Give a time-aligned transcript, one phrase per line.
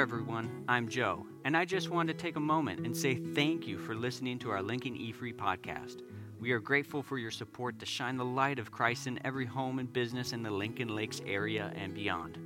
[0.00, 0.64] there, everyone.
[0.66, 3.94] I'm Joe, and I just wanted to take a moment and say thank you for
[3.94, 6.00] listening to our Lincoln E Free podcast.
[6.40, 9.78] We are grateful for your support to shine the light of Christ in every home
[9.78, 12.38] and business in the Lincoln Lakes area and beyond.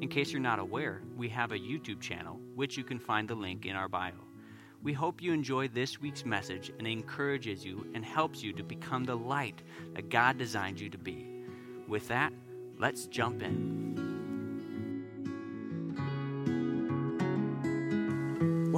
[0.00, 3.34] In case you're not aware, we have a YouTube channel, which you can find the
[3.34, 4.12] link in our bio.
[4.80, 9.02] We hope you enjoy this week's message and encourages you and helps you to become
[9.02, 9.62] the light
[9.94, 11.26] that God designed you to be.
[11.88, 12.32] With that,
[12.78, 14.09] let's jump in.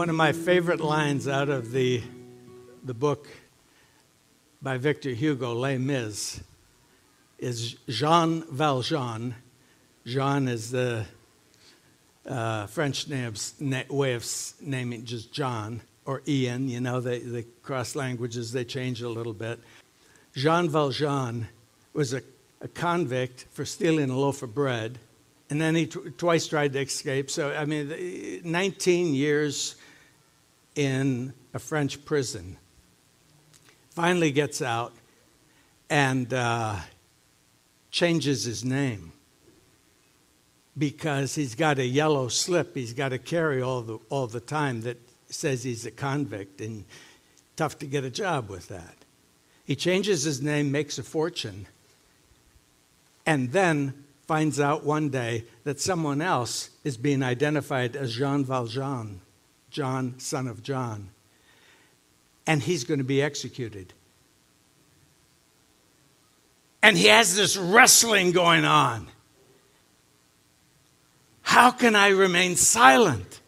[0.03, 2.03] One of my favorite lines out of the,
[2.83, 3.29] the book
[4.61, 6.41] by Victor Hugo, Les Mis,
[7.39, 9.37] is Jean Valjean.
[10.05, 11.07] Jean is the
[12.27, 14.27] uh, French names, na- way of
[14.61, 16.69] naming just John or Ian.
[16.69, 19.61] You know, they, the cross languages, they change a little bit.
[20.35, 21.47] Jean Valjean
[21.93, 22.23] was a,
[22.61, 24.99] a convict for stealing a loaf of bread
[25.49, 27.31] and then he t- twice tried to escape.
[27.31, 29.77] So, I mean, 19 years
[30.75, 32.57] in a French prison.
[33.91, 34.93] Finally gets out
[35.91, 36.77] and uh,
[37.91, 39.13] changes his name
[40.77, 44.81] because he's got a yellow slip he's got to carry all the, all the time
[44.81, 44.97] that
[45.29, 46.85] says he's a convict, and
[47.57, 48.97] tough to get a job with that.
[49.65, 51.67] He changes his name, makes a fortune,
[53.25, 59.21] and then finds out one day that someone else is being identified as Jean Valjean,
[59.73, 61.09] John, son of John,
[62.47, 63.93] and he's going to be executed.
[66.83, 69.09] And he has this wrestling going on.
[71.41, 73.41] How can I remain silent?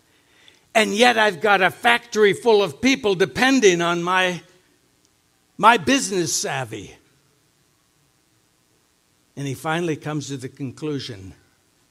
[0.74, 4.42] And yet I've got a factory full of people depending on my,
[5.58, 6.96] my business savvy.
[9.36, 11.34] And he finally comes to the conclusion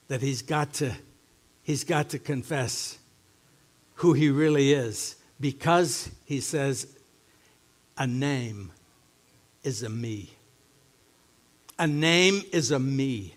[0.08, 0.94] that he's got to,
[1.62, 2.98] he's got to confess
[3.94, 6.86] who he really is because he says,
[7.96, 8.72] a name
[9.62, 10.30] is a me.
[11.78, 13.34] A name is a me.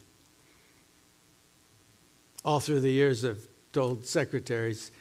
[2.43, 4.91] All through the years, I've told secretaries,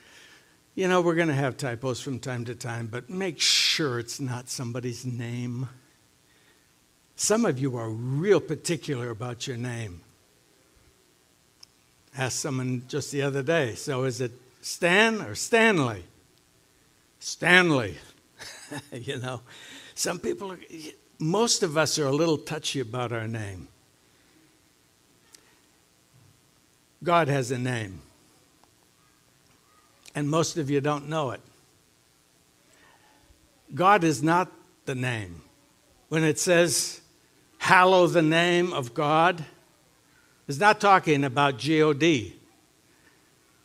[0.74, 4.20] you know, we're going to have typos from time to time, but make sure it's
[4.20, 5.68] not somebody's name.
[7.14, 10.00] Some of you are real particular about your name.
[12.16, 14.32] Asked someone just the other day, so is it
[14.66, 16.02] Stan or Stanley?
[17.20, 17.94] Stanley.
[18.92, 19.42] you know,
[19.94, 20.58] some people, are,
[21.20, 23.68] most of us are a little touchy about our name.
[27.04, 28.00] God has a name,
[30.16, 31.40] and most of you don't know it.
[33.72, 34.50] God is not
[34.84, 35.42] the name.
[36.08, 37.00] When it says,
[37.58, 39.44] hallow the name of God,
[40.48, 42.35] it's not talking about God.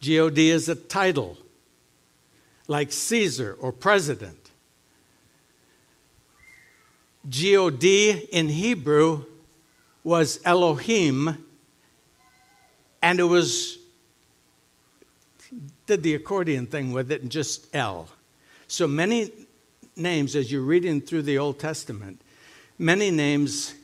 [0.06, 1.38] God is a title,
[2.68, 4.50] like Caesar or president.
[7.30, 9.26] God in Hebrew
[10.04, 11.46] was Elohim,
[13.02, 13.78] and it was,
[15.86, 18.10] did the accordion thing with it, and just El.
[18.68, 19.32] So many
[19.96, 22.22] names, as you're reading through the Old Testament,
[22.80, 23.76] many names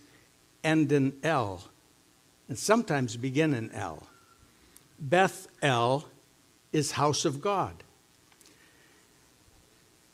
[0.64, 1.64] end in El,
[2.50, 4.07] and sometimes begin in El.
[5.00, 6.06] Beth El
[6.72, 7.74] is house of God.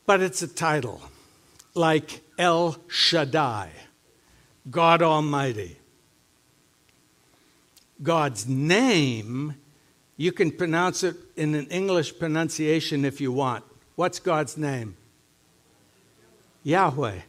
[0.06, 1.02] But it's a title,
[1.74, 3.70] like El Shaddai,
[4.70, 5.78] God Almighty.
[8.02, 9.56] God's name,
[10.18, 13.64] you can pronounce it in an English pronunciation if you want.
[13.96, 14.98] What's God's name?
[16.64, 17.20] Yahweh.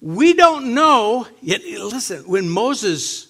[0.00, 3.27] We don't know, yet listen, when Moses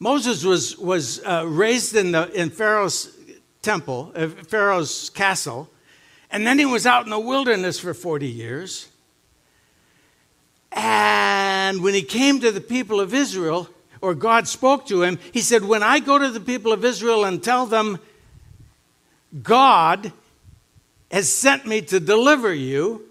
[0.00, 3.16] Moses was, was uh, raised in, the, in Pharaoh's
[3.62, 5.68] temple, uh, Pharaoh's castle,
[6.30, 8.88] and then he was out in the wilderness for 40 years.
[10.72, 13.68] And when he came to the people of Israel,
[14.00, 17.24] or God spoke to him, he said, When I go to the people of Israel
[17.24, 17.98] and tell them,
[19.42, 20.12] God
[21.10, 23.04] has sent me to deliver you,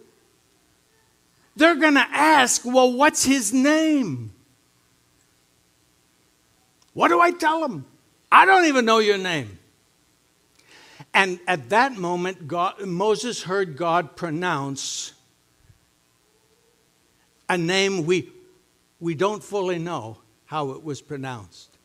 [1.56, 4.32] they're going to ask, Well, what's his name?
[6.98, 7.86] What do I tell them?
[8.32, 9.60] I don't even know your name.
[11.14, 15.14] And at that moment, God, Moses heard God pronounce
[17.48, 18.32] a name we,
[19.00, 21.78] we don't fully know how it was pronounced.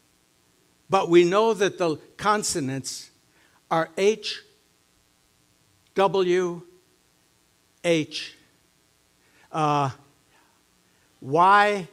[0.88, 3.10] But we know that the consonants
[3.70, 4.40] are H,
[5.94, 6.62] W,
[7.84, 8.34] H,
[9.52, 9.90] uh,
[11.20, 11.88] Y,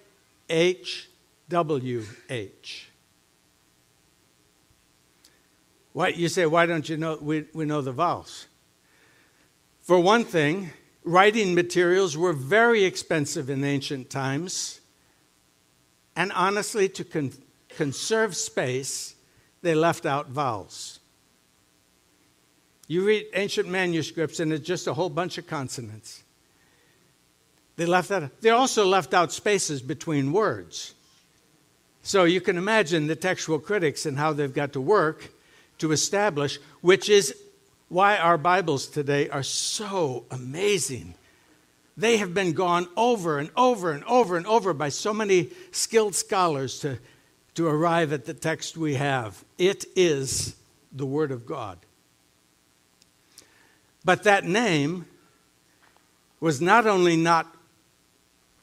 [0.49, 1.09] H,
[1.49, 2.88] W, H.
[5.99, 8.47] Why, you say, why don't you know we, we know the vowels?
[9.81, 10.69] For one thing,
[11.03, 14.79] writing materials were very expensive in ancient times.
[16.15, 17.33] And honestly, to con-
[17.67, 19.13] conserve space,
[19.61, 21.01] they left out vowels.
[22.87, 26.23] You read ancient manuscripts, and it's just a whole bunch of consonants.
[27.75, 28.39] They left out.
[28.39, 30.93] They also left out spaces between words.
[32.03, 35.31] So you can imagine the textual critics and how they've got to work
[35.79, 37.35] to establish, which is
[37.87, 41.15] why our Bibles today are so amazing.
[41.97, 46.15] They have been gone over and over and over and over by so many skilled
[46.15, 46.99] scholars to,
[47.55, 49.43] to arrive at the text we have.
[49.57, 50.55] It is
[50.91, 51.79] the Word of God.
[54.05, 55.05] But that name
[56.39, 57.53] was not only not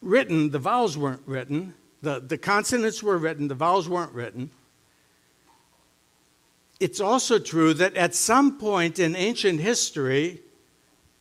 [0.00, 4.50] written, the vowels weren't written, the, the consonants were written, the vowels weren't written.
[6.78, 10.42] It's also true that at some point in ancient history,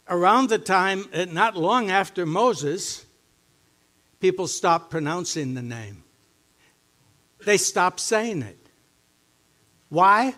[0.10, 3.06] around the time, uh, not long after Moses,
[4.20, 6.04] people stopped pronouncing the name.
[7.46, 8.58] They stopped saying it.
[9.90, 10.36] Why?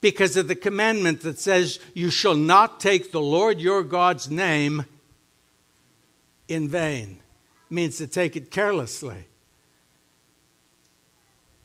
[0.00, 4.84] Because of the commandment that says, You shall not take the Lord your God's name
[6.48, 7.20] in vain.
[7.70, 9.26] It means to take it carelessly.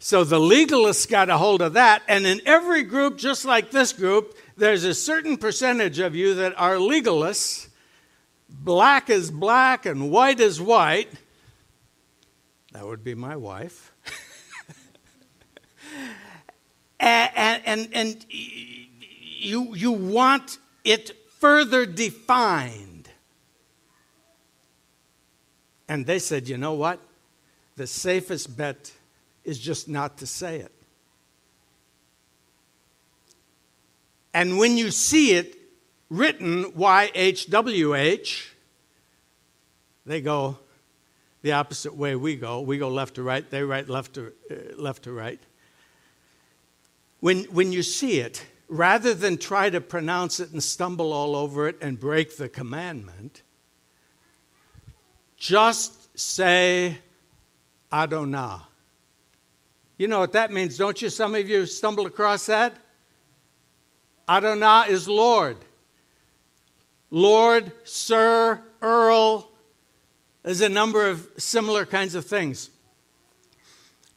[0.04, 3.94] So the legalists got a hold of that, and in every group, just like this
[3.94, 7.70] group, there's a certain percentage of you that are legalists.
[8.50, 11.08] Black is black and white is white.
[12.74, 13.94] That would be my wife.
[17.00, 23.08] and, and, and, you, you want it further defined.
[25.88, 27.00] And they said, you know what?
[27.78, 28.92] The safest bet
[29.44, 30.72] is just not to say it.
[34.34, 35.56] And when you see it
[36.10, 38.48] written YHWH,
[40.06, 40.58] they go
[41.44, 42.62] the opposite way we go.
[42.62, 45.40] We go left to right, they write left to, uh, left to right.
[47.20, 51.68] When, when you see it, rather than try to pronounce it and stumble all over
[51.68, 53.44] it and break the commandment,
[55.38, 56.98] just say
[57.92, 58.60] Adonai.
[60.04, 61.08] You know what that means, don't you?
[61.08, 62.76] Some of you stumbled across that.
[64.28, 65.56] Adonai is Lord.
[67.10, 69.50] Lord, Sir, Earl.
[70.44, 72.70] There's a number of similar kinds of things.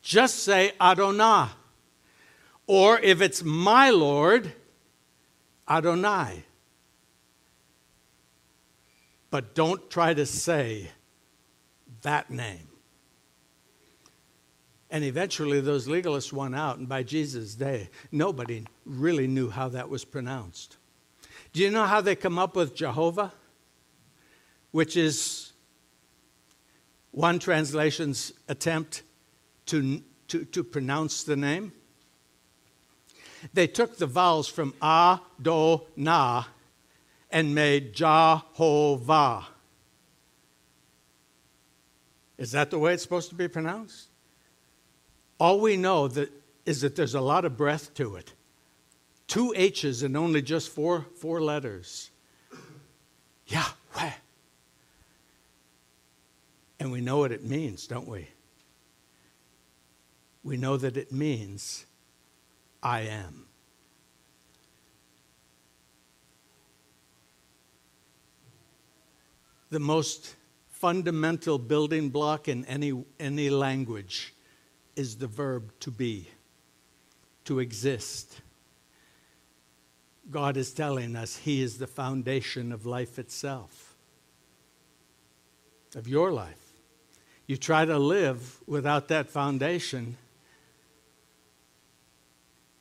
[0.02, 1.50] Just say Adonai.
[2.66, 4.52] Or if it's my Lord,
[5.68, 6.42] Adonai.
[9.30, 10.90] But don't try to say
[12.02, 12.75] that name.
[14.96, 19.90] And eventually, those legalists won out, and by Jesus' day, nobody really knew how that
[19.90, 20.78] was pronounced.
[21.52, 23.30] Do you know how they come up with Jehovah?
[24.70, 25.52] Which is
[27.10, 29.02] one translation's attempt
[29.66, 31.72] to, to, to pronounce the name.
[33.52, 36.44] They took the vowels from A, Do, Na
[37.30, 39.46] and made Jehovah.
[42.38, 44.08] Is that the way it's supposed to be pronounced?
[45.38, 46.32] All we know that
[46.64, 48.32] is that there's a lot of breath to it.
[49.26, 52.10] Two H's and only just four, four letters.
[53.46, 54.12] Yahweh.
[56.78, 58.28] And we know what it means, don't we?
[60.42, 61.86] We know that it means,
[62.82, 63.46] I am.
[69.70, 70.36] The most
[70.70, 74.32] fundamental building block in any, any language
[74.96, 76.28] is the verb to be,
[77.44, 78.40] to exist.
[80.30, 83.94] God is telling us He is the foundation of life itself,
[85.94, 86.72] of your life.
[87.46, 90.16] You try to live without that foundation,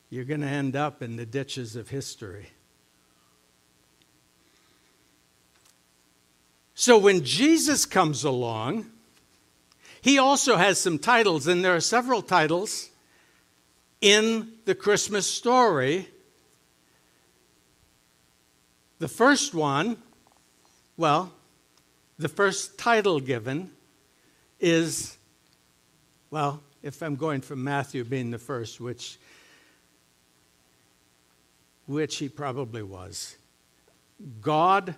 [0.10, 2.48] you're going to end up in the ditches of history.
[6.74, 8.92] So when Jesus comes along,
[10.06, 12.92] he also has some titles, and there are several titles
[14.02, 16.08] in the Christmas story.
[19.00, 19.98] The first one,
[20.96, 21.34] well,
[22.20, 23.72] the first title given
[24.60, 25.18] is,
[26.30, 29.18] well, if I'm going from Matthew being the first, which,
[31.88, 33.38] which he probably was,
[34.40, 34.94] God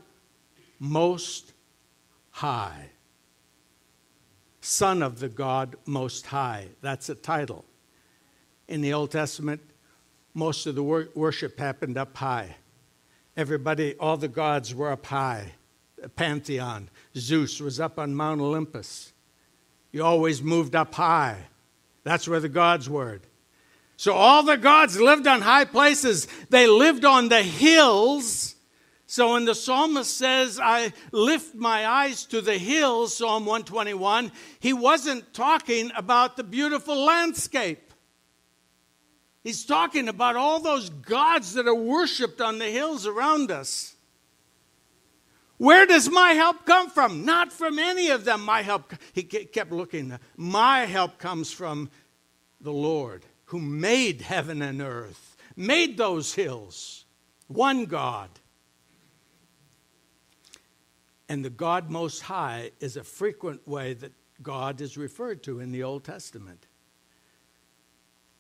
[0.82, 1.54] Most
[2.32, 2.90] High.
[4.68, 6.68] Son of the God Most High.
[6.82, 7.64] That's a title.
[8.68, 9.62] In the Old Testament,
[10.34, 12.58] most of the wor- worship happened up high.
[13.38, 15.54] Everybody, all the gods were up high.
[15.98, 16.90] The pantheon.
[17.16, 19.14] Zeus was up on Mount Olympus.
[19.94, 21.38] You always moved up high.
[22.04, 23.22] That's where the gods were.
[23.96, 26.28] So all the gods lived on high places.
[26.50, 28.57] They lived on the hills.
[29.10, 34.74] So when the psalmist says, I lift my eyes to the hills, Psalm 121, he
[34.74, 37.94] wasn't talking about the beautiful landscape.
[39.46, 43.96] He's talking about all those gods that are worshiped on the hills around us.
[45.56, 47.24] Where does my help come from?
[47.24, 48.42] Not from any of them.
[48.42, 50.20] My help, he kept looking.
[50.36, 51.90] My help comes from
[52.60, 57.06] the Lord who made heaven and earth, made those hills.
[57.48, 58.30] One God.
[61.30, 65.72] And the God Most High is a frequent way that God is referred to in
[65.72, 66.68] the Old Testament.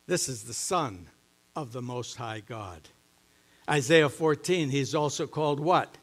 [0.05, 1.09] This is the Son
[1.55, 2.81] of the Most High God.
[3.69, 5.97] Isaiah 14, he's also called what?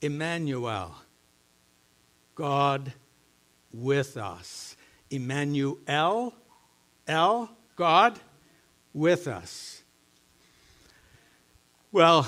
[0.00, 0.94] Emmanuel.
[2.34, 2.92] God
[3.72, 4.76] with us.
[5.10, 5.78] Emmanuel,
[7.06, 8.18] El, God
[8.94, 9.82] with us.
[11.90, 12.26] Well,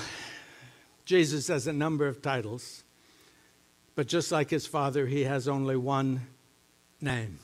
[1.05, 2.83] Jesus has a number of titles,
[3.95, 6.27] but just like his father, he has only one
[7.01, 7.39] name.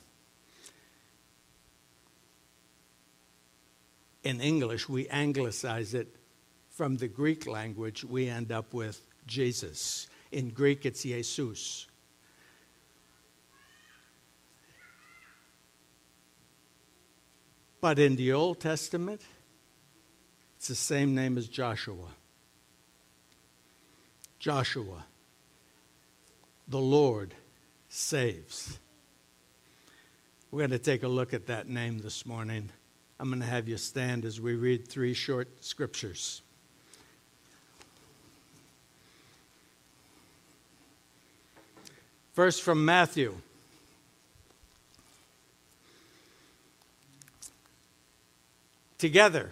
[4.23, 6.15] in English, we anglicize it
[6.69, 10.07] from the Greek language, we end up with Jesus.
[10.31, 11.87] In Greek, it's Jesus.
[17.81, 19.21] But in the Old Testament,
[20.57, 22.09] it's the same name as Joshua.
[24.37, 25.05] Joshua,
[26.71, 27.33] the Lord
[27.89, 28.79] saves.
[30.49, 32.69] We're going to take a look at that name this morning.
[33.19, 36.41] I'm going to have you stand as we read three short scriptures.
[42.33, 43.35] First from Matthew.
[48.97, 49.51] Together.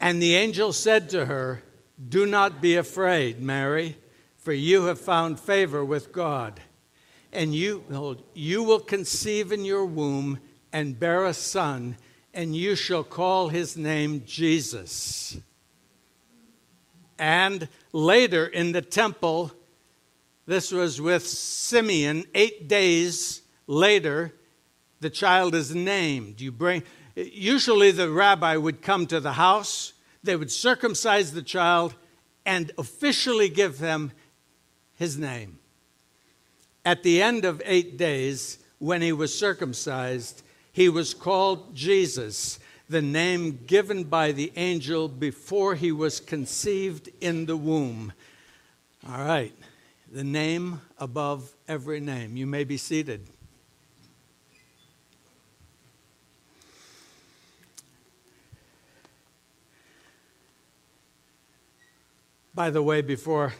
[0.00, 1.62] And the angel said to her,
[2.08, 3.98] Do not be afraid, Mary,
[4.38, 6.60] for you have found favor with God.
[7.32, 7.84] And you,
[8.34, 10.40] you will conceive in your womb
[10.72, 11.96] and bear a son,
[12.32, 15.36] and you shall call his name Jesus.
[17.18, 19.52] And later in the temple,
[20.46, 24.32] this was with Simeon, eight days later,
[25.00, 26.40] the child is named.
[26.40, 26.82] You bring,
[27.14, 31.94] usually the rabbi would come to the house, they would circumcise the child,
[32.46, 34.12] and officially give them
[34.94, 35.58] his name.
[36.84, 43.02] At the end of eight days, when he was circumcised, he was called Jesus, the
[43.02, 48.12] name given by the angel before he was conceived in the womb.
[49.08, 49.54] All right,
[50.10, 52.36] the name above every name.
[52.36, 53.26] You may be seated.
[62.60, 63.54] By the way, before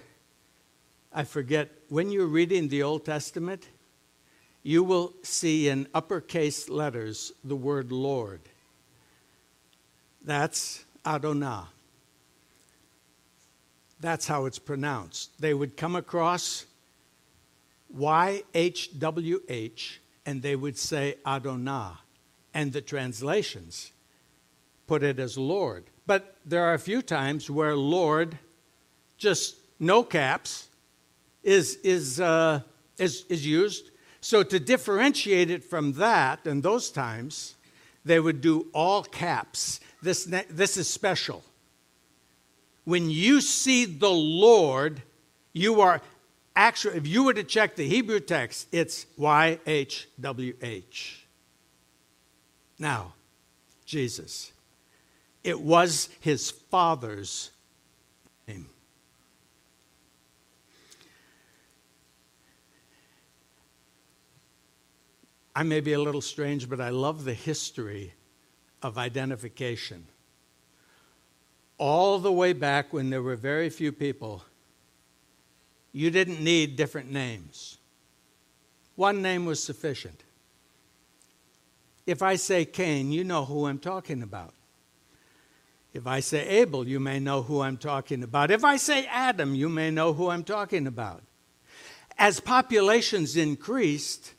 [1.11, 3.66] I forget, when you're reading the Old Testament,
[4.62, 8.42] you will see in uppercase letters the word Lord.
[10.23, 11.62] That's Adonai.
[14.00, 15.30] That's how it's pronounced.
[15.40, 16.66] They would come across
[17.97, 21.92] YHWH and they would say Adonai.
[22.52, 23.92] And the translations
[24.87, 25.85] put it as Lord.
[26.07, 28.38] But there are a few times where Lord,
[29.21, 30.67] just no caps,
[31.45, 32.61] is, is, uh,
[32.99, 37.55] is, is used so, to differentiate it from that, and those times,
[38.05, 39.81] they would do all caps.
[40.03, 41.43] This, this is special.
[42.85, 45.03] When you see the Lord,
[45.55, 46.03] you are
[46.55, 51.15] actually, if you were to check the Hebrew text, it's YHWH.
[52.79, 53.15] Now,
[53.87, 54.53] Jesus.
[55.43, 57.50] It was his father's
[65.54, 68.14] I may be a little strange, but I love the history
[68.83, 70.07] of identification.
[71.78, 74.45] All the way back when there were very few people,
[75.92, 77.78] you didn't need different names.
[78.97, 80.23] One name was sufficient.
[82.07, 84.54] If I say Cain, you know who I'm talking about.
[85.92, 88.50] If I say Abel, you may know who I'm talking about.
[88.50, 91.23] If I say Adam, you may know who I'm talking about.
[92.19, 94.35] As populations increased,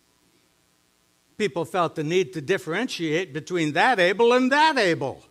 [1.42, 5.26] people felt the need to differentiate between that Abel and that Abel.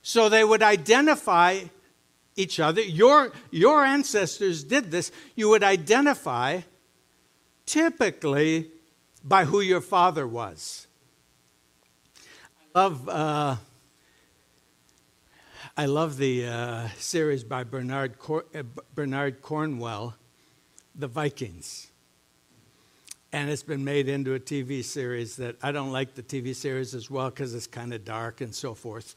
[0.00, 1.64] So they would identify
[2.34, 2.80] each other.
[2.80, 5.12] Your, your ancestors did this.
[5.36, 6.62] You would identify
[7.66, 8.70] typically
[9.22, 10.86] by who your father was.
[12.74, 13.56] I love, uh,
[15.76, 18.62] I love the uh, series by Bernard, Cor- uh,
[18.94, 20.14] Bernard Cornwell,
[20.94, 21.90] The Vikings.
[23.32, 26.94] And it's been made into a TV series that I don't like the TV series
[26.94, 29.14] as well because it's kind of dark and so forth.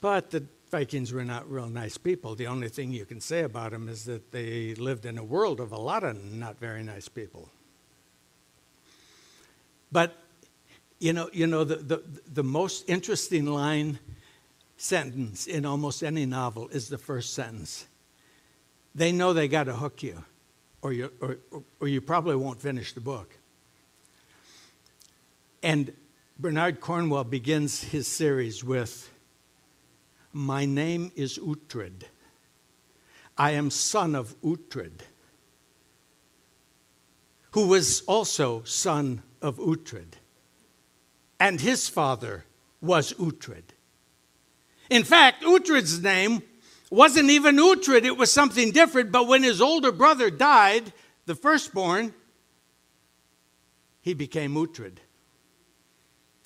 [0.00, 2.34] But the Vikings were not real nice people.
[2.34, 5.60] The only thing you can say about them is that they lived in a world
[5.60, 7.48] of a lot of not very nice people.
[9.90, 10.16] But
[10.98, 13.98] you know, you know the, the, the most interesting line
[14.76, 17.86] sentence in almost any novel is the first sentence.
[18.94, 20.24] They know they got to hook you,
[20.84, 21.38] or you, or,
[21.80, 23.34] or you probably won't finish the book.
[25.62, 25.94] And
[26.38, 29.10] Bernard Cornwell begins his series with
[30.32, 32.02] My name is Uhtred.
[33.36, 35.00] I am son of Uhtred,
[37.52, 40.18] who was also son of Uhtred.
[41.40, 42.44] And his father
[42.82, 43.64] was Uhtred.
[44.90, 46.42] In fact, Uhtred's name
[46.94, 49.12] wasn't even Uhtred, it was something different.
[49.12, 50.92] But when his older brother died,
[51.26, 52.14] the firstborn,
[54.00, 54.96] he became Uhtred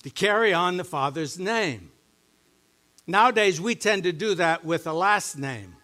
[0.03, 1.91] to carry on the father's name.
[3.05, 5.75] Nowadays, we tend to do that with a last name.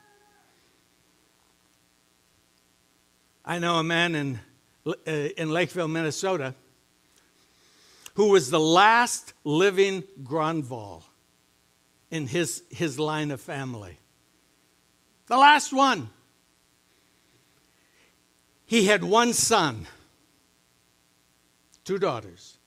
[3.44, 4.40] I know a man in,
[4.86, 6.56] uh, in Lakeville, Minnesota
[8.16, 11.04] who was the last living Gronvall
[12.10, 13.98] in his, his line of family.
[15.28, 16.10] The last one.
[18.66, 19.88] He had one son,
[21.84, 22.58] two daughters.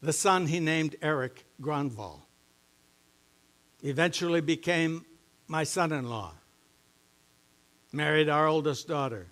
[0.00, 2.20] The son he named Eric Gronvall.
[3.82, 5.04] Eventually became
[5.48, 6.34] my son in law.
[7.92, 9.26] Married our oldest daughter.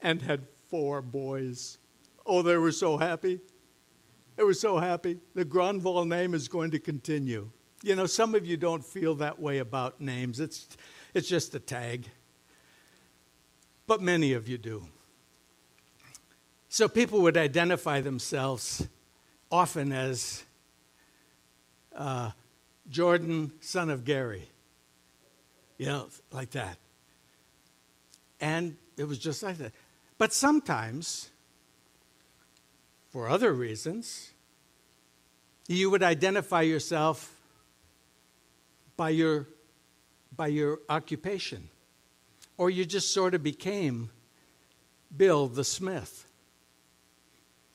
[0.00, 1.78] And had four boys.
[2.26, 3.40] Oh, they were so happy.
[4.36, 5.20] They were so happy.
[5.34, 7.50] The Gronvall name is going to continue.
[7.82, 10.68] You know, some of you don't feel that way about names, it's,
[11.14, 12.06] it's just a tag.
[13.86, 14.86] But many of you do.
[16.68, 18.86] So people would identify themselves
[19.50, 20.44] often as
[21.94, 22.30] uh,
[22.88, 24.48] Jordan, son of Gary.
[25.76, 26.78] You know, like that.
[28.40, 29.72] And it was just like that.
[30.16, 31.30] But sometimes
[33.12, 34.30] for other reasons.
[35.68, 37.36] You would identify yourself
[38.96, 39.48] by your,
[40.36, 41.68] by your occupation,
[42.56, 44.10] or you just sort of became
[45.16, 46.26] Bill the Smith,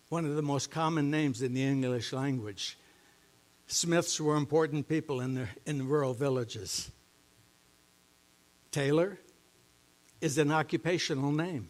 [0.10, 2.78] one of the most common names in the English language.
[3.68, 6.90] Smiths were important people in the, in rural villages.
[8.72, 9.18] Taylor
[10.22, 11.70] is an occupational name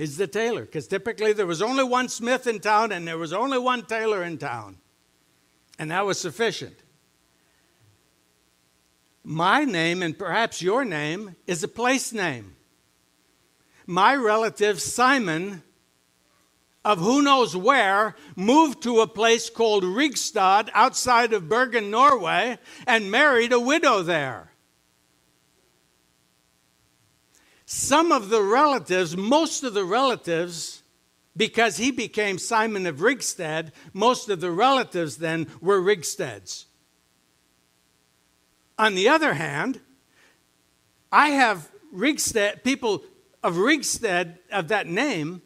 [0.00, 3.34] is the tailor, because typically there was only one smith in town and there was
[3.34, 4.78] only one tailor in town.
[5.78, 6.74] And that was sufficient.
[9.22, 12.56] My name, and perhaps your name, is a place name.
[13.86, 15.62] My relative Simon,
[16.84, 23.10] of who knows where, moved to a place called Rigstad outside of Bergen, Norway, and
[23.10, 24.50] married a widow there.
[27.72, 30.82] some of the relatives, most of the relatives,
[31.36, 36.64] because he became Simon of Rigstad, most of the relatives then were Rigstads.
[38.80, 39.80] On the other hand,
[41.12, 43.02] I have Rigstad, people
[43.42, 45.42] of Rigstad of that name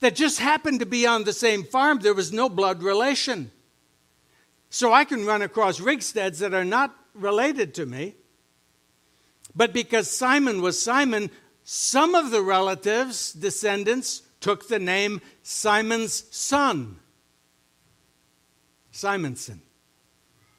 [0.00, 2.00] that just happened to be on the same farm.
[2.00, 3.50] There was no blood relation.
[4.68, 8.14] So I can run across Rigstads that are not related to me
[9.56, 11.30] but because Simon was Simon,
[11.62, 16.98] some of the relatives, descendants, took the name Simon's son.
[18.90, 19.62] Simonson.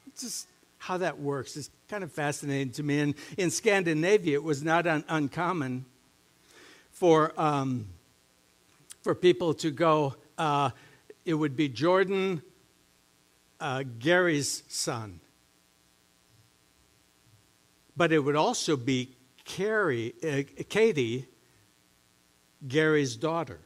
[0.06, 0.46] It's just
[0.86, 3.00] how that works is kind of fascinating to me.
[3.00, 5.84] And in Scandinavia, it was not un- uncommon
[6.92, 7.86] for, um,
[9.02, 10.70] for people to go, uh,
[11.24, 12.40] it would be Jordan,
[13.58, 15.18] uh, Gary's son.
[17.96, 21.26] But it would also be Carrie, uh, Katie,
[22.68, 23.58] Gary's daughter.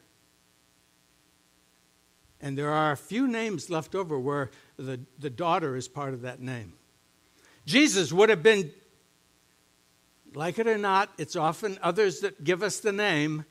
[2.40, 6.22] And there are a few names left over where the, the daughter is part of
[6.22, 6.72] that name.
[7.70, 8.72] Jesus would have been,
[10.34, 13.44] like it or not, it's often others that give us the name.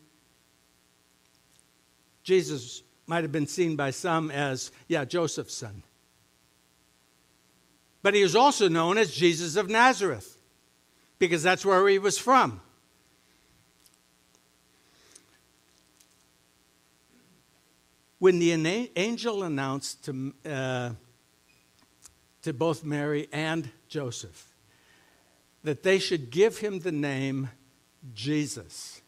[2.24, 5.84] Jesus might have been seen by some as, yeah, Joseph's son.
[8.02, 10.38] But he was also known as Jesus of Nazareth
[11.18, 12.60] because that's where he was from.
[18.20, 18.52] When the
[18.98, 20.90] angel announced to, uh,
[22.42, 24.50] to both Mary and Joseph
[25.64, 27.50] that they should give him the name
[28.14, 29.02] Jesus,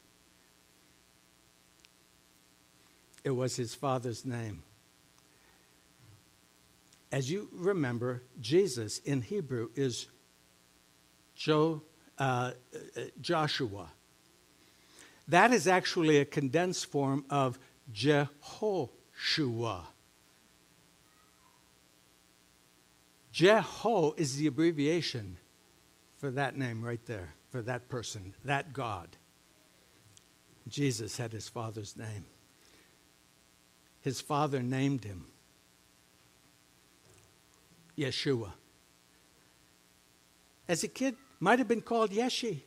[3.24, 4.64] it was his father's name.
[7.12, 10.08] As you remember, Jesus in Hebrew is
[11.36, 11.84] Jo,
[12.18, 12.52] uh,
[13.20, 13.92] Joshua.
[15.28, 17.60] That is actually a condensed form of
[17.94, 18.90] Jehoshua.
[23.34, 25.38] Jeho is the abbreviation
[26.18, 29.10] for that name right there, for that person, that God.
[30.68, 32.26] Jesus had his father's name.
[34.02, 35.26] His father named him
[37.98, 38.52] Yeshua.
[40.68, 42.62] As a kid, might have been called Yeshi.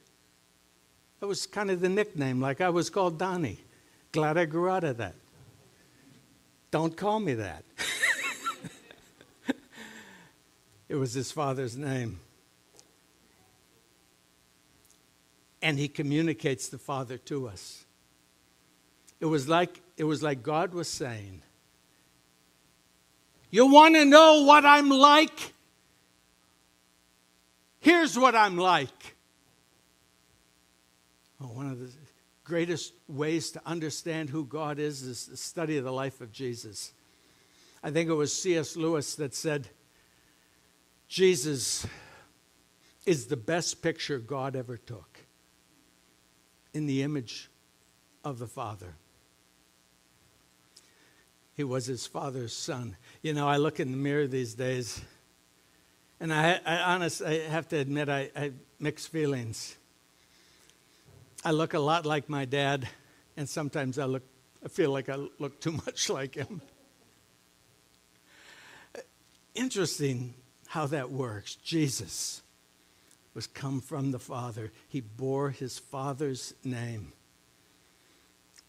[1.21, 3.61] That was kind of the nickname, like I was called Donnie.
[4.13, 5.15] Glad I grew out of that.
[6.71, 7.65] Don't call me that.
[10.95, 12.21] it was his father's name.
[15.61, 17.85] And he communicates the Father to us.
[19.19, 21.43] It was like, it was like God was saying,
[23.51, 25.53] You want to know what I'm like?
[27.81, 29.17] Here's what I'm like.
[31.41, 31.91] Oh, one of the
[32.45, 36.93] greatest ways to understand who God is is the study of the life of Jesus.
[37.83, 38.77] I think it was C.S.
[38.77, 39.67] Lewis that said,
[41.09, 41.87] Jesus
[43.07, 45.21] is the best picture God ever took
[46.73, 47.51] in the image
[48.25, 48.97] of the Father.
[51.55, 52.97] He was his father's son.
[53.23, 55.01] You know, I look in the mirror these days
[56.21, 59.77] and I, I honestly have to admit, I, I mixed feelings.
[61.45, 62.89] I look a lot like my dad,
[63.37, 64.23] and sometimes I look,
[64.65, 66.63] I feel like I look too much like him.
[69.55, 70.35] Interesting
[70.75, 71.55] how that works.
[71.55, 72.43] Jesus
[73.33, 74.73] was come from the Father.
[74.89, 77.13] He bore his Father's name.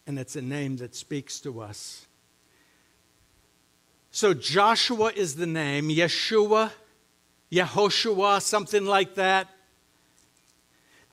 [0.06, 2.06] And it's a name that speaks to us.
[4.12, 6.70] So Joshua is the name, Yeshua
[7.50, 9.48] Yehoshua, something like that.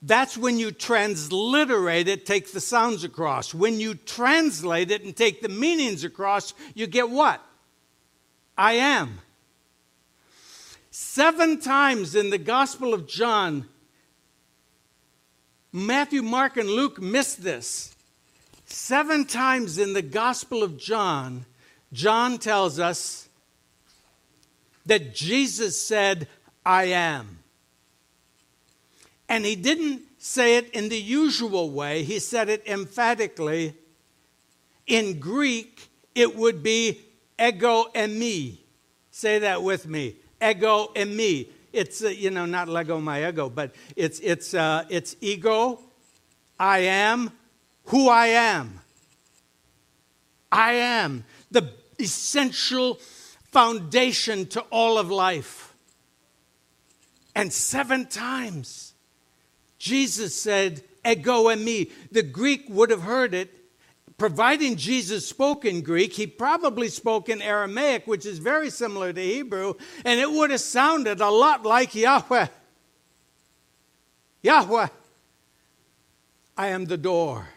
[0.00, 3.52] That's when you transliterate it, take the sounds across.
[3.52, 7.44] When you translate it and take the meanings across, you get what?
[8.56, 9.18] I am.
[10.96, 13.66] Seven times in the Gospel of John,
[15.72, 17.96] Matthew, Mark, and Luke missed this.
[18.66, 21.46] Seven times in the Gospel of John,
[21.92, 23.28] John tells us
[24.86, 26.28] that Jesus said,
[26.64, 27.40] I am.
[29.28, 33.74] And he didn't say it in the usual way, he said it emphatically.
[34.86, 37.00] In Greek, it would be
[37.36, 38.58] ego eimi.
[39.10, 40.18] Say that with me.
[40.44, 41.48] Ego eimi.
[41.72, 45.80] It's, uh, you know, not Lego my ego, but it's, it's, uh, it's ego,
[46.58, 47.32] I am,
[47.86, 48.80] who I am.
[50.52, 51.24] I am.
[51.50, 53.00] The essential
[53.50, 55.74] foundation to all of life.
[57.34, 58.94] And seven times,
[59.78, 61.90] Jesus said, Ego eimi.
[62.12, 63.52] The Greek would have heard it.
[64.16, 69.20] Providing Jesus spoke in Greek, he probably spoke in Aramaic, which is very similar to
[69.20, 69.74] Hebrew,
[70.04, 72.46] and it would have sounded a lot like Yahweh.
[74.42, 74.88] Yahweh,
[76.56, 77.48] I am the door.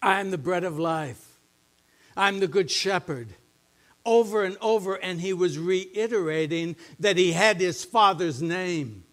[0.00, 1.38] I am the bread of life.
[2.16, 3.28] I'm the good shepherd
[4.06, 9.04] over and over, and he was reiterating that he had his father's name.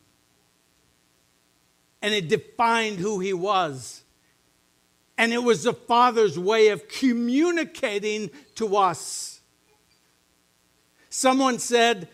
[2.02, 4.03] And it defined who he was.
[5.18, 9.42] And it was the father's way of communicating to us.
[11.10, 12.10] Someone said,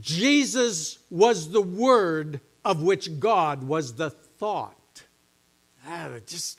[0.00, 5.02] Jesus was the word of which God was the thought.
[5.86, 6.58] Ah, just,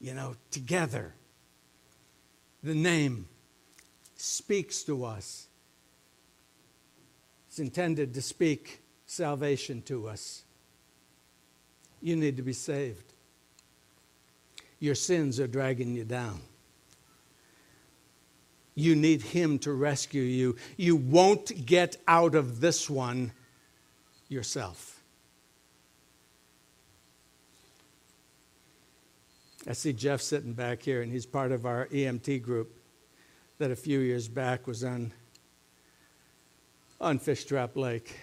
[0.00, 1.14] you know, together.
[2.62, 3.28] The name
[4.16, 5.46] speaks to us.
[7.48, 10.42] It's intended to speak salvation to us.
[12.02, 13.13] You need to be saved.
[14.84, 16.42] Your sins are dragging you down.
[18.74, 20.56] You need Him to rescue you.
[20.76, 23.32] You won't get out of this one
[24.28, 25.00] yourself.
[29.66, 32.76] I see Jeff sitting back here, and he's part of our EMT group
[33.56, 35.14] that a few years back was on,
[37.00, 38.18] on Fish Trap Lake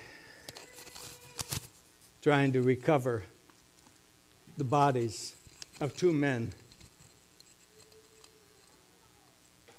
[2.22, 3.24] trying to recover
[4.58, 5.34] the bodies
[5.82, 6.54] of two men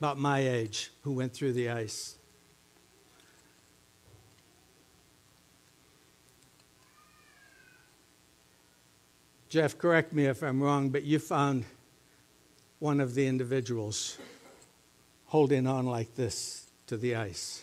[0.00, 2.16] about my age who went through the ice.
[9.48, 11.64] Jeff, correct me if I'm wrong, but you found
[12.80, 14.18] one of the individuals
[15.26, 17.62] holding on like this to the ice.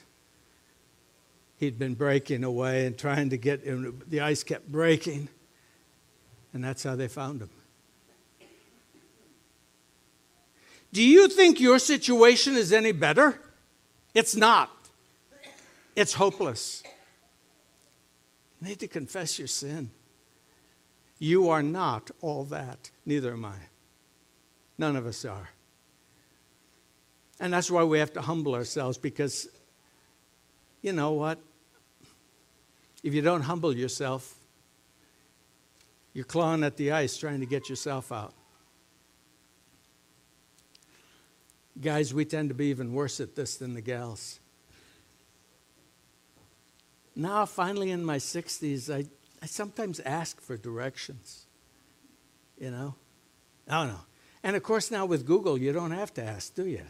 [1.58, 5.28] He'd been breaking away and trying to get, and the ice kept breaking,
[6.54, 7.49] and that's how they found him.
[10.91, 13.39] Do you think your situation is any better?
[14.13, 14.71] It's not.
[15.95, 16.84] It's hopeless.
[18.62, 19.91] You need to confess your sin.
[21.19, 22.89] You are not all that.
[23.06, 23.56] Neither am I.
[24.78, 25.49] None of us are.
[27.39, 29.47] And that's why we have to humble ourselves because,
[30.82, 31.39] you know what?
[33.04, 34.36] If you don't humble yourself,
[36.13, 38.34] you're clawing at the ice trying to get yourself out.
[41.82, 44.39] Guys, we tend to be even worse at this than the gals.
[47.15, 49.06] Now, finally, in my 60s, I
[49.42, 51.46] I sometimes ask for directions.
[52.60, 52.96] You know?
[53.68, 54.02] I don't know.
[54.44, 56.84] And of course, now with Google, you don't have to ask, do you?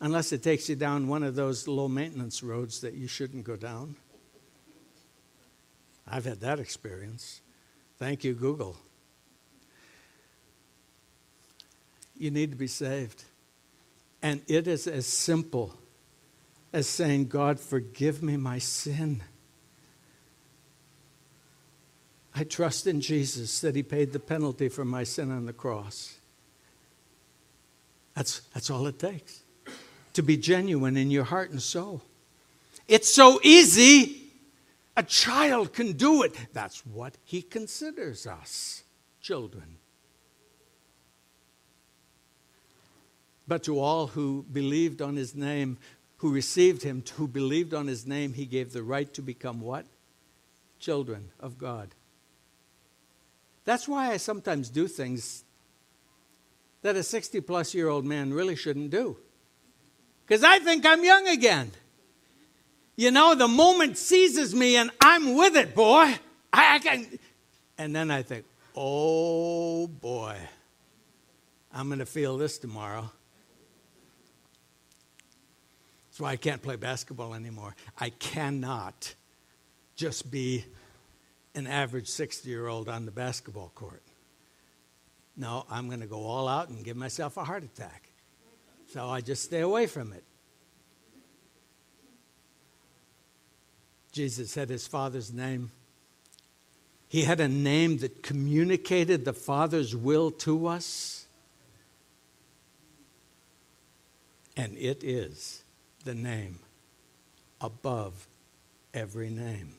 [0.00, 3.56] Unless it takes you down one of those low maintenance roads that you shouldn't go
[3.56, 3.96] down.
[6.06, 7.40] I've had that experience.
[7.98, 8.76] Thank you, Google.
[12.16, 13.24] You need to be saved.
[14.24, 15.74] And it is as simple
[16.72, 19.22] as saying, God, forgive me my sin.
[22.34, 26.16] I trust in Jesus that He paid the penalty for my sin on the cross.
[28.14, 29.42] That's, that's all it takes
[30.14, 32.00] to be genuine in your heart and soul.
[32.88, 34.22] It's so easy.
[34.96, 36.34] A child can do it.
[36.54, 38.84] That's what He considers us
[39.20, 39.76] children.
[43.46, 45.78] But to all who believed on His name,
[46.18, 49.86] who received Him, who believed on His name, He gave the right to become what?
[50.78, 51.94] Children of God.
[53.64, 55.44] That's why I sometimes do things
[56.82, 59.16] that a 60 plus year old man really shouldn't do.
[60.26, 61.70] Because I think I'm young again.
[62.96, 66.14] You know, the moment seizes me and I'm with it, boy.
[66.52, 67.18] I, I can.
[67.76, 68.44] And then I think,
[68.76, 70.36] oh boy,
[71.72, 73.10] I'm going to feel this tomorrow.
[76.14, 77.74] That's why I can't play basketball anymore.
[77.98, 79.16] I cannot
[79.96, 80.64] just be
[81.56, 84.04] an average 60 year old on the basketball court.
[85.36, 88.10] No, I'm going to go all out and give myself a heart attack.
[88.92, 90.22] So I just stay away from it.
[94.12, 95.72] Jesus had his Father's name.
[97.08, 101.26] He had a name that communicated the Father's will to us.
[104.56, 105.63] And it is
[106.04, 106.58] the name
[107.60, 108.28] above
[108.92, 109.74] every name.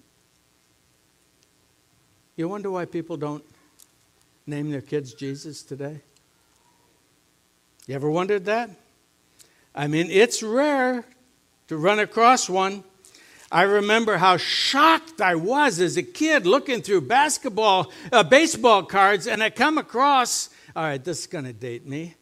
[2.36, 3.44] You wonder why people don't
[4.46, 6.02] name their kids Jesus today?
[7.88, 8.70] You ever wondered that?
[9.74, 11.06] I mean, it's rare
[11.68, 12.84] to run across one.
[13.52, 19.28] I remember how shocked I was as a kid looking through basketball, uh, baseball cards,
[19.28, 22.16] and I come across, all right, this is going to date me,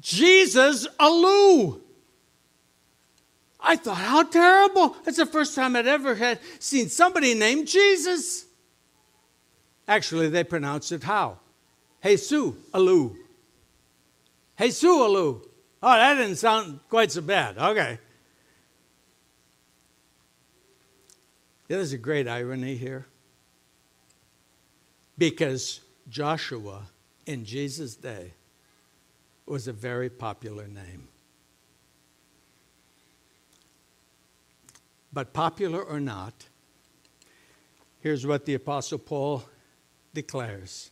[0.00, 1.80] Jesus Alou.
[3.60, 4.96] I thought, how terrible.
[5.04, 8.46] That's the first time I'd ever had seen somebody named Jesus.
[9.86, 11.38] Actually, they pronounced it how?
[12.02, 12.30] Jesus
[12.72, 13.16] Alou.
[14.58, 15.42] Jesus Alou.
[15.82, 17.58] Oh, that didn't sound quite so bad.
[17.58, 17.98] Okay.
[21.68, 23.06] There's a great irony here.
[25.16, 26.82] Because Joshua
[27.26, 28.32] in Jesus' day
[29.46, 31.08] was a very popular name.
[35.12, 36.46] But popular or not,
[38.00, 39.44] here's what the Apostle Paul
[40.14, 40.90] declares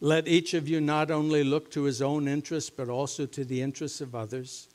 [0.00, 3.62] Let each of you not only look to his own interests, but also to the
[3.62, 4.68] interests of others.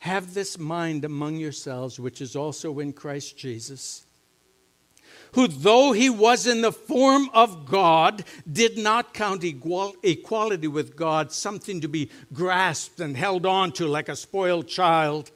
[0.00, 4.06] Have this mind among yourselves, which is also in Christ Jesus,
[5.32, 10.96] who, though he was in the form of God, did not count equal, equality with
[10.96, 15.30] God something to be grasped and held on to like a spoiled child.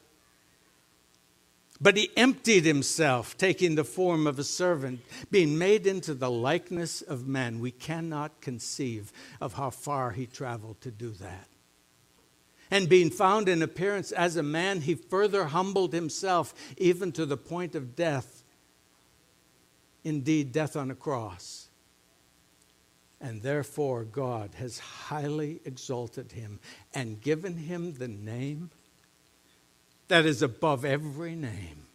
[1.80, 5.00] But he emptied himself, taking the form of a servant,
[5.32, 7.58] being made into the likeness of men.
[7.58, 11.48] We cannot conceive of how far he traveled to do that.
[12.70, 17.36] And being found in appearance as a man, he further humbled himself, even to the
[17.36, 18.41] point of death.
[20.04, 21.68] Indeed, death on a cross.
[23.20, 26.58] And therefore, God has highly exalted him
[26.92, 28.70] and given him the name
[30.08, 31.86] that is above every name.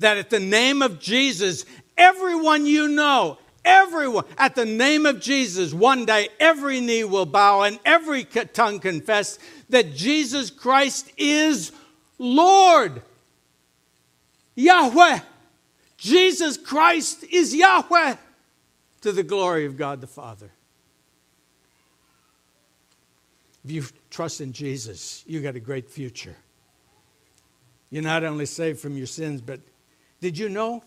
[0.00, 1.64] That at the name of Jesus,
[1.96, 7.62] everyone you know, everyone, at the name of Jesus, one day every knee will bow
[7.62, 11.72] and every tongue confess that Jesus Christ is
[12.18, 13.02] Lord.
[14.56, 15.20] Yahweh.
[15.98, 18.16] Jesus Christ is Yahweh
[19.00, 20.50] to the glory of God the Father.
[23.64, 26.36] If you trust in Jesus, you got a great future.
[27.90, 29.60] You're not only saved from your sins, but
[30.20, 30.82] did you know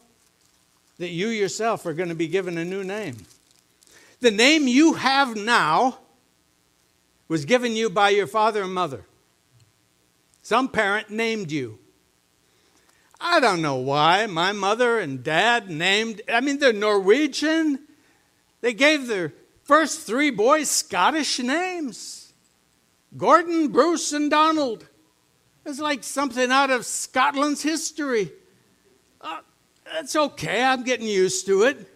[0.98, 3.18] that you yourself are going to be given a new name?
[4.22, 6.00] The name you have now
[7.28, 9.06] was given you by your father and mother.
[10.42, 11.80] Some parent named you.
[13.24, 14.26] I don't know why.
[14.26, 17.80] My mother and dad named, I mean, they're Norwegian.
[18.62, 22.34] They gave their first three boys Scottish names
[23.16, 24.88] Gordon, Bruce, and Donald.
[25.66, 28.32] It's like something out of Scotland's history.
[29.20, 29.42] Uh,
[29.86, 31.88] that's okay, I'm getting used to it.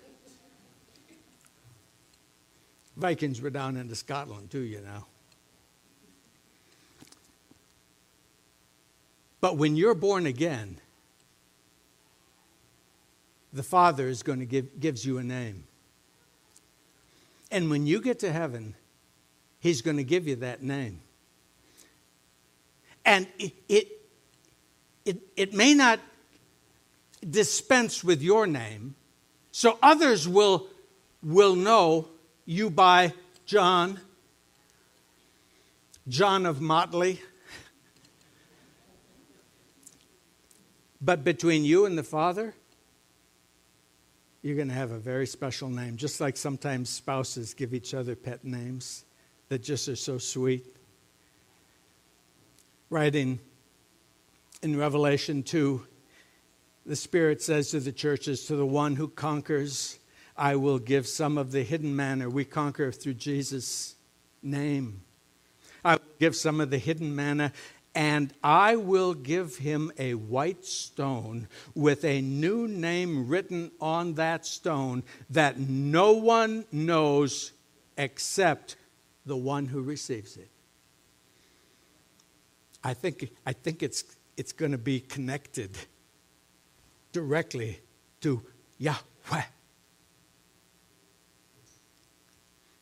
[2.95, 5.05] Vikings were down into Scotland too, you know.
[9.41, 10.79] But when you're born again,
[13.55, 15.63] the Father is going to give gives you a name.
[17.49, 18.75] And when you get to heaven,
[19.59, 20.99] He's going to give you that name.
[23.05, 23.87] And it, it,
[25.05, 25.99] it, it may not
[27.27, 28.95] dispense with your name,
[29.51, 30.67] so others will,
[31.23, 32.09] will know
[32.45, 33.13] you by
[33.45, 34.01] John,
[36.07, 37.21] John of Motley.
[40.99, 42.53] But between you and the Father,
[44.45, 48.15] you're going to have a very special name, just like sometimes spouses give each other
[48.15, 49.03] pet names
[49.49, 50.75] that just are so sweet
[52.89, 53.39] writing
[54.61, 55.85] in Revelation 2,
[56.85, 59.99] the Spirit says to the churches, To the one who conquers,
[60.37, 62.29] I will give some of the hidden manna.
[62.29, 63.95] We conquer through Jesus'
[64.41, 65.01] name.
[65.83, 67.51] I will give some of the hidden manna,
[67.95, 74.45] and I will give him a white stone with a new name written on that
[74.45, 77.53] stone that no one knows
[77.97, 78.75] except
[79.25, 80.49] the one who receives it.
[82.83, 84.03] I think, I think it's,
[84.35, 85.77] it's going to be connected
[87.13, 87.79] directly
[88.21, 88.43] to
[88.77, 89.43] Yahweh.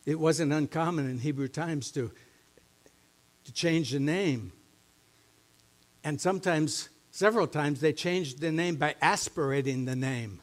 [0.05, 2.11] It wasn't uncommon in Hebrew times to,
[3.45, 4.51] to change the name.
[6.03, 10.41] And sometimes, several times, they changed the name by aspirating the name.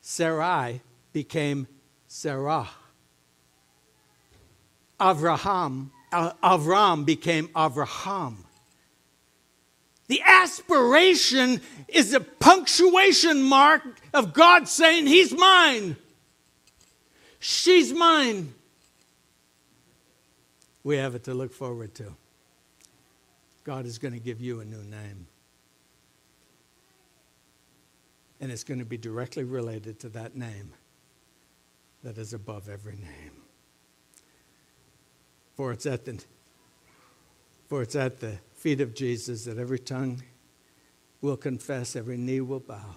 [0.00, 1.66] Sarai became
[2.06, 2.68] Sarah.
[5.00, 8.36] Avraham uh, Avram became Avraham.
[10.06, 15.96] The aspiration is a punctuation mark of God saying, He's mine.
[17.40, 18.54] She's mine.
[20.84, 22.14] We have it to look forward to.
[23.64, 25.26] God is going to give you a new name.
[28.40, 30.72] And it's going to be directly related to that name
[32.02, 33.42] that is above every name.
[35.54, 36.22] For it's at the
[37.68, 40.22] for it's at the feet of Jesus that every tongue
[41.22, 42.94] will confess, every knee will bow.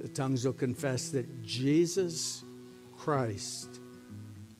[0.00, 2.42] The tongues will confess that Jesus
[2.98, 3.80] Christ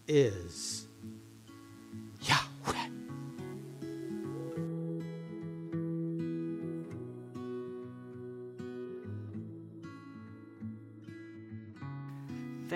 [0.07, 0.84] is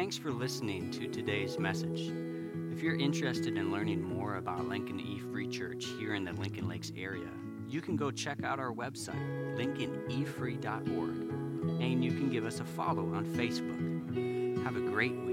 [0.09, 2.11] Thanks for listening to today's message.
[2.73, 6.67] If you're interested in learning more about Lincoln E Free Church here in the Lincoln
[6.67, 7.29] Lakes area,
[7.69, 9.21] you can go check out our website,
[9.59, 14.65] lincolnefree.org, and you can give us a follow on Facebook.
[14.65, 15.28] Have a great week.